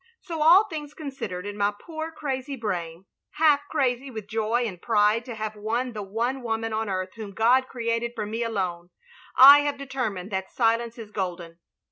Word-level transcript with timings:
So 0.21 0.41
all 0.41 0.63
things 0.67 0.95
considered 0.95 1.45
in 1.45 1.55
my 1.57 1.71
poor 1.79 2.11
crazy 2.11 2.55
brain— 2.55 3.05
half 3.33 3.61
crazy 3.69 4.09
with 4.09 4.25
joy 4.27 4.63
and 4.65 4.81
pride 4.81 5.25
to 5.25 5.35
have 5.35 5.55
won 5.55 5.93
the 5.93 6.01
one 6.01 6.41
woman 6.41 6.73
on 6.73 6.89
earth 6.89 7.13
whom 7.17 7.33
God 7.33 7.67
created 7.67 8.13
for 8.15 8.25
me 8.25 8.41
alone— 8.41 8.89
I 9.37 9.59
have 9.59 9.77
determined 9.77 10.31
that 10.31 10.49
silence 10.49 10.97
is 10.97 11.11
golden. 11.11 11.59